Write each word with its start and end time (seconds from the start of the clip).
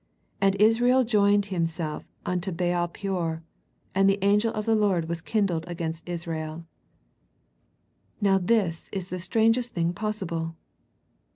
And 0.41 0.55
Israel 0.55 1.03
joined 1.03 1.45
himself 1.53 2.07
unto 2.25 2.51
Baal 2.51 2.87
peor; 2.87 3.43
and 3.93 4.09
the 4.09 4.17
anger 4.23 4.49
of 4.49 4.65
the 4.65 4.73
Lord 4.73 5.07
zuas 5.07 5.23
kindled 5.23 5.63
against 5.67 6.07
Israel/' 6.07 6.65
Now 8.19 8.39
this 8.39 8.89
is 8.91 9.09
the 9.09 9.19
strangest 9.19 9.73
thing 9.73 9.93
possible. 9.93 10.55